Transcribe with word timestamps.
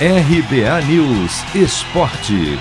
RBA 0.00 0.80
News 0.88 1.54
Esporte. 1.54 2.58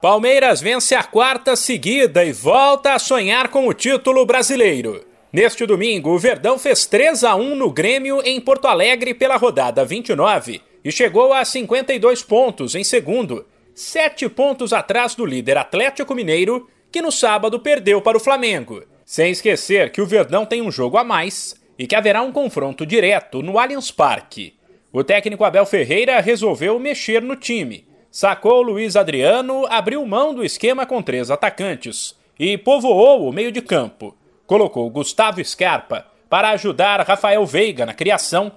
Palmeiras 0.00 0.60
vence 0.60 0.92
a 0.92 1.04
quarta 1.04 1.54
seguida 1.54 2.24
e 2.24 2.32
volta 2.32 2.94
a 2.94 2.98
sonhar 2.98 3.46
com 3.46 3.68
o 3.68 3.72
título 3.72 4.26
brasileiro. 4.26 5.06
Neste 5.32 5.64
domingo, 5.64 6.10
o 6.10 6.18
Verdão 6.18 6.58
fez 6.58 6.84
3 6.84 7.22
a 7.22 7.36
1 7.36 7.54
no 7.54 7.70
Grêmio 7.70 8.20
em 8.24 8.40
Porto 8.40 8.66
Alegre 8.66 9.14
pela 9.14 9.36
rodada 9.36 9.84
29 9.84 10.60
e 10.84 10.90
chegou 10.90 11.32
a 11.32 11.44
52 11.44 12.24
pontos 12.24 12.74
em 12.74 12.82
segundo, 12.82 13.46
sete 13.72 14.28
pontos 14.28 14.72
atrás 14.72 15.14
do 15.14 15.24
líder 15.24 15.58
Atlético 15.58 16.12
Mineiro, 16.12 16.68
que 16.90 17.00
no 17.00 17.12
sábado 17.12 17.60
perdeu 17.60 18.02
para 18.02 18.16
o 18.16 18.20
Flamengo. 18.20 18.82
Sem 19.06 19.30
esquecer 19.30 19.92
que 19.92 20.02
o 20.02 20.06
Verdão 20.06 20.44
tem 20.44 20.60
um 20.60 20.72
jogo 20.72 20.96
a 20.98 21.04
mais 21.04 21.54
e 21.80 21.86
que 21.86 21.96
haverá 21.96 22.20
um 22.20 22.30
confronto 22.30 22.84
direto 22.84 23.42
no 23.42 23.58
Allianz 23.58 23.90
Parque. 23.90 24.52
O 24.92 25.02
técnico 25.02 25.46
Abel 25.46 25.64
Ferreira 25.64 26.20
resolveu 26.20 26.78
mexer 26.78 27.22
no 27.22 27.34
time. 27.34 27.88
Sacou 28.10 28.60
Luiz 28.60 28.96
Adriano, 28.96 29.64
abriu 29.66 30.04
mão 30.04 30.34
do 30.34 30.44
esquema 30.44 30.84
com 30.84 31.00
três 31.00 31.30
atacantes 31.30 32.14
e 32.38 32.58
povoou 32.58 33.26
o 33.26 33.32
meio 33.32 33.50
de 33.50 33.62
campo. 33.62 34.14
Colocou 34.46 34.90
Gustavo 34.90 35.42
Scarpa 35.42 36.06
para 36.28 36.50
ajudar 36.50 37.00
Rafael 37.00 37.46
Veiga 37.46 37.86
na 37.86 37.94
criação. 37.94 38.52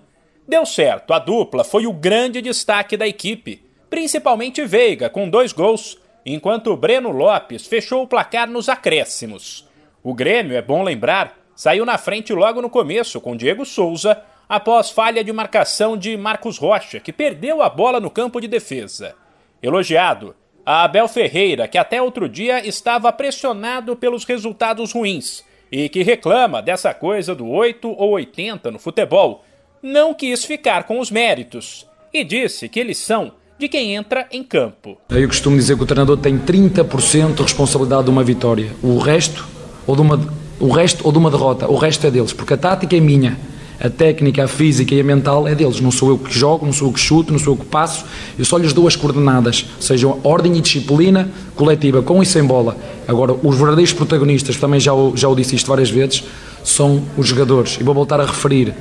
Deu 0.46 0.66
certo, 0.66 1.14
a 1.14 1.20
dupla 1.20 1.64
foi 1.64 1.88
o 1.88 1.94
grande 1.94 2.42
destaque 2.42 2.98
da 2.98 3.08
equipe, 3.08 3.64
principalmente 3.90 4.66
Veiga, 4.66 5.10
com 5.10 5.30
dois 5.30 5.54
gols, 5.54 5.98
enquanto 6.26 6.76
Breno 6.76 7.10
Lopes 7.10 7.68
fechou 7.68 8.04
o 8.04 8.08
placar 8.08 8.50
nos 8.50 8.68
acréscimos. 8.68 9.66
O 10.04 10.14
Grêmio, 10.14 10.58
é 10.58 10.62
bom 10.62 10.84
lembrar, 10.84 11.42
saiu 11.56 11.86
na 11.86 11.98
frente 11.98 12.34
logo 12.34 12.62
no 12.62 12.70
começo 12.70 13.20
com 13.22 13.36
Diego 13.36 13.66
Souza, 13.66 14.22
após 14.48 14.90
falha 14.90 15.24
de 15.24 15.32
marcação 15.32 15.98
de 15.98 16.16
Marcos 16.18 16.58
Rocha, 16.58 17.00
que 17.00 17.14
perdeu 17.14 17.62
a 17.62 17.70
bola 17.70 18.00
no 18.00 18.10
campo 18.10 18.40
de 18.40 18.48
defesa. 18.48 19.16
Elogiado, 19.62 20.36
a 20.66 20.84
Abel 20.84 21.08
Ferreira, 21.08 21.68
que 21.68 21.78
até 21.78 22.02
outro 22.02 22.28
dia 22.30 22.66
estava 22.66 23.12
pressionado 23.12 23.96
pelos 23.96 24.26
resultados 24.26 24.92
ruins 24.92 25.44
e 25.72 25.90
que 25.90 26.04
reclama 26.04 26.62
dessa 26.62 26.94
coisa 26.94 27.34
do 27.34 27.50
8 27.50 27.90
ou 27.90 28.12
80 28.12 28.72
no 28.72 28.80
futebol, 28.80 29.44
não 29.82 30.14
quis 30.14 30.46
ficar 30.46 30.84
com 30.84 31.00
os 31.00 31.10
méritos 31.10 31.88
e 32.14 32.24
disse 32.24 32.70
que 32.70 32.80
eles 32.80 32.98
são 32.98 33.34
de 33.58 33.68
quem 33.68 33.96
entra 33.96 34.28
em 34.32 34.44
campo. 34.44 34.98
Eu 35.10 35.28
costumo 35.28 35.58
dizer 35.58 35.76
que 35.78 35.84
o 35.84 35.86
treinador 35.86 36.18
tem 36.18 36.38
30% 36.38 37.36
de 37.36 37.42
responsabilidade 37.42 38.04
de 38.04 38.10
uma 38.10 38.24
vitória, 38.24 38.72
o 38.82 38.98
resto 38.98 39.48
ou 39.88 39.96
de 39.96 40.02
uma 40.02 40.18
o 40.60 40.70
resto 40.70 41.06
ou 41.06 41.12
de 41.12 41.18
uma 41.18 41.30
derrota, 41.30 41.68
o 41.70 41.76
resto 41.76 42.06
é 42.08 42.12
deles, 42.12 42.34
porque 42.34 42.54
a 42.54 42.58
tática 42.58 42.96
é 42.96 43.00
minha, 43.00 43.38
a 43.80 43.90
técnica, 43.90 44.46
a 44.46 44.48
física 44.48 44.96
e 44.96 45.02
a 45.02 45.04
mental 45.04 45.48
é 45.48 45.54
deles. 45.54 45.82
Não 45.82 45.92
sou 45.92 46.10
eu 46.10 46.18
que 46.18 46.34
jogo, 46.34 46.66
não 46.66 46.72
sou 46.72 46.88
eu 46.88 46.94
que 46.94 47.00
chuto, 47.00 47.32
não 47.32 47.40
sou 47.40 47.54
eu 47.54 47.58
que 47.58 47.66
passo, 47.66 48.06
eu 48.38 48.46
só 48.46 48.58
lhes 48.58 48.72
dou 48.72 48.88
as 48.88 48.96
coordenadas, 48.96 49.66
sejam 49.80 50.20
ordem 50.24 50.58
e 50.58 50.62
disciplina 50.62 51.30
coletiva, 51.56 52.02
com 52.02 52.22
e 52.22 52.26
sem 52.26 52.44
bola. 52.44 52.78
Agora, 53.08 53.34
os 53.44 53.58
verdadeiros 53.58 53.94
protagonistas, 53.94 54.56
também 54.56 54.80
já 54.80 54.92
já 55.16 55.28
o 55.28 55.36
disse 55.36 55.56
isto 55.56 55.68
várias 55.68 55.90
vezes, 55.90 56.24
são 56.64 57.04
os 57.18 57.28
jogadores. 57.28 57.78
E 57.80 57.84
vou 57.84 57.94
voltar 57.94 58.22
a 58.22 58.26
referir: 58.26 58.74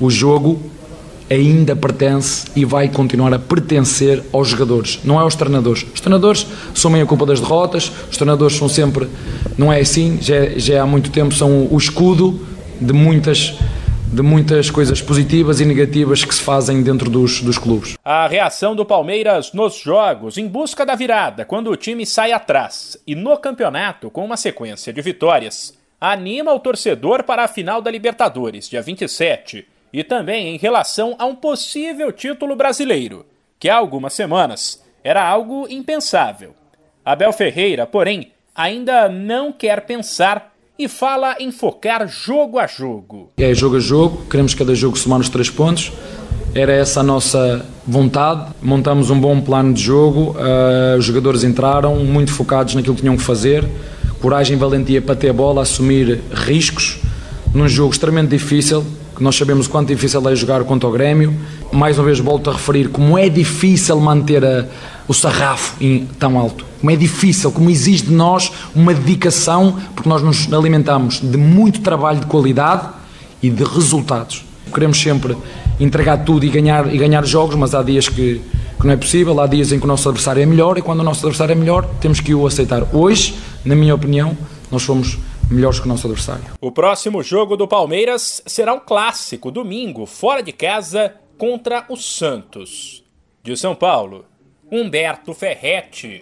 o 0.00 0.10
jogo 0.10 0.58
ainda 1.30 1.76
pertence 1.76 2.46
e 2.56 2.64
vai 2.64 2.88
continuar 2.88 3.32
a 3.32 3.38
pertencer 3.38 4.22
aos 4.32 4.48
jogadores, 4.48 4.98
não 5.04 5.18
é 5.18 5.22
aos 5.22 5.36
treinadores. 5.36 5.86
Os 5.94 6.00
treinadores 6.00 6.46
assumem 6.72 7.00
a 7.00 7.06
culpa 7.06 7.24
das 7.24 7.40
derrotas, 7.40 7.90
os 8.10 8.16
treinadores 8.16 8.56
são 8.56 8.68
sempre, 8.68 9.08
não 9.56 9.72
é 9.72 9.80
assim, 9.80 10.18
já, 10.20 10.46
já 10.56 10.82
há 10.82 10.86
muito 10.86 11.10
tempo 11.10 11.32
são 11.32 11.68
o 11.70 11.78
escudo 11.78 12.44
de 12.80 12.92
muitas 12.92 13.54
de 14.12 14.22
muitas 14.22 14.68
coisas 14.70 15.00
positivas 15.00 15.60
e 15.60 15.64
negativas 15.64 16.24
que 16.24 16.34
se 16.34 16.40
fazem 16.42 16.82
dentro 16.82 17.08
dos, 17.08 17.40
dos 17.42 17.56
clubes. 17.56 17.96
A 18.04 18.26
reação 18.26 18.74
do 18.74 18.84
Palmeiras 18.84 19.52
nos 19.52 19.76
jogos 19.76 20.36
em 20.36 20.48
busca 20.48 20.84
da 20.84 20.96
virada, 20.96 21.44
quando 21.44 21.70
o 21.70 21.76
time 21.76 22.04
sai 22.04 22.32
atrás, 22.32 22.98
e 23.06 23.14
no 23.14 23.36
campeonato 23.38 24.10
com 24.10 24.24
uma 24.24 24.36
sequência 24.36 24.92
de 24.92 25.00
vitórias, 25.00 25.78
anima 26.00 26.52
o 26.52 26.58
torcedor 26.58 27.22
para 27.22 27.44
a 27.44 27.48
final 27.48 27.80
da 27.80 27.88
Libertadores, 27.88 28.68
dia 28.68 28.82
27 28.82 29.64
e 29.92 30.04
também 30.04 30.54
em 30.54 30.58
relação 30.58 31.16
a 31.18 31.26
um 31.26 31.34
possível 31.34 32.12
título 32.12 32.54
brasileiro, 32.54 33.26
que 33.58 33.68
há 33.68 33.76
algumas 33.76 34.14
semanas 34.14 34.82
era 35.02 35.26
algo 35.26 35.66
impensável. 35.68 36.54
Abel 37.04 37.32
Ferreira, 37.32 37.86
porém, 37.86 38.32
ainda 38.54 39.08
não 39.08 39.52
quer 39.52 39.86
pensar 39.86 40.54
e 40.78 40.88
fala 40.88 41.36
em 41.38 41.50
focar 41.50 42.06
jogo 42.08 42.58
a 42.58 42.66
jogo. 42.66 43.30
É 43.38 43.52
jogo 43.54 43.76
a 43.76 43.80
jogo, 43.80 44.24
queremos 44.30 44.54
cada 44.54 44.74
jogo 44.74 44.98
somar 44.98 45.20
os 45.20 45.28
três 45.28 45.50
pontos. 45.50 45.92
Era 46.54 46.72
essa 46.72 47.00
a 47.00 47.02
nossa 47.02 47.64
vontade. 47.86 48.52
Montamos 48.60 49.10
um 49.10 49.20
bom 49.20 49.40
plano 49.40 49.72
de 49.72 49.82
jogo, 49.82 50.36
uh, 50.36 50.98
os 50.98 51.04
jogadores 51.04 51.44
entraram 51.44 51.96
muito 51.96 52.32
focados 52.32 52.74
naquilo 52.74 52.94
que 52.94 53.02
tinham 53.02 53.16
que 53.16 53.22
fazer, 53.22 53.64
coragem 54.20 54.56
e 54.56 54.58
valentia 54.58 55.00
para 55.00 55.14
ter 55.14 55.30
a 55.30 55.32
bola, 55.32 55.62
assumir 55.62 56.20
riscos 56.32 56.98
num 57.54 57.68
jogo 57.68 57.92
extremamente 57.92 58.30
difícil 58.30 58.84
que 59.20 59.24
nós 59.24 59.36
sabemos 59.36 59.68
quanto 59.68 59.88
difícil 59.88 60.26
é 60.30 60.34
jogar 60.34 60.64
contra 60.64 60.88
o 60.88 60.92
Grêmio. 60.92 61.38
Mais 61.70 61.98
uma 61.98 62.06
vez 62.06 62.18
volto 62.18 62.48
a 62.48 62.54
referir 62.54 62.88
como 62.88 63.18
é 63.18 63.28
difícil 63.28 64.00
manter 64.00 64.42
a, 64.42 64.64
o 65.06 65.12
sarrafo 65.12 65.74
em, 65.78 66.06
tão 66.18 66.38
alto. 66.38 66.64
Como 66.80 66.90
é 66.90 66.96
difícil, 66.96 67.52
como 67.52 67.68
exige 67.68 68.04
de 68.04 68.12
nós 68.14 68.50
uma 68.74 68.94
dedicação, 68.94 69.76
porque 69.94 70.08
nós 70.08 70.22
nos 70.22 70.50
alimentamos 70.50 71.20
de 71.20 71.36
muito 71.36 71.82
trabalho 71.82 72.20
de 72.20 72.26
qualidade 72.26 72.88
e 73.42 73.50
de 73.50 73.62
resultados. 73.62 74.42
Queremos 74.72 74.98
sempre 74.98 75.36
entregar 75.78 76.24
tudo 76.24 76.46
e 76.46 76.48
ganhar, 76.48 76.90
e 76.90 76.96
ganhar 76.96 77.22
jogos, 77.26 77.56
mas 77.56 77.74
há 77.74 77.82
dias 77.82 78.08
que, 78.08 78.40
que 78.80 78.86
não 78.86 78.94
é 78.94 78.96
possível, 78.96 79.38
há 79.38 79.46
dias 79.46 79.70
em 79.70 79.78
que 79.78 79.84
o 79.84 79.88
nosso 79.88 80.08
adversário 80.08 80.42
é 80.42 80.46
melhor 80.46 80.78
e 80.78 80.80
quando 80.80 81.00
o 81.00 81.04
nosso 81.04 81.26
adversário 81.26 81.52
é 81.52 81.56
melhor, 81.56 81.84
temos 82.00 82.20
que 82.20 82.34
o 82.34 82.46
aceitar. 82.46 82.86
Hoje, 82.90 83.34
na 83.66 83.74
minha 83.74 83.94
opinião, 83.94 84.34
nós 84.72 84.82
fomos 84.82 85.18
melhores 85.50 85.80
que 85.80 85.86
o 85.86 85.88
nosso 85.88 86.06
adversário. 86.06 86.44
O 86.60 86.70
próximo 86.70 87.22
jogo 87.22 87.56
do 87.56 87.66
Palmeiras 87.66 88.42
será 88.46 88.72
um 88.72 88.80
clássico, 88.80 89.50
domingo, 89.50 90.06
fora 90.06 90.42
de 90.42 90.52
casa, 90.52 91.14
contra 91.36 91.84
o 91.88 91.96
Santos. 91.96 93.04
De 93.42 93.56
São 93.56 93.74
Paulo, 93.74 94.26
Humberto 94.70 95.34
Ferretti. 95.34 96.18